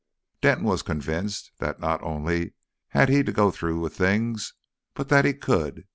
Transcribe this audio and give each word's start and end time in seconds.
Denton 0.41 0.65
was 0.65 0.81
convinced 0.81 1.51
that 1.59 1.79
not 1.79 2.01
only 2.01 2.55
had 2.87 3.07
he 3.07 3.21
to 3.21 3.31
go 3.31 3.51
through 3.51 3.79
with 3.79 3.95
things, 3.95 4.55
but 4.95 5.09
that 5.09 5.25
he 5.25 5.33
could. 5.35 5.85